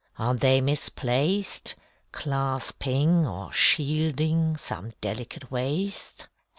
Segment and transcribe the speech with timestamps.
[0.17, 1.75] Are they misplaced
[2.11, 6.27] Clasping or shielding some delicate waist?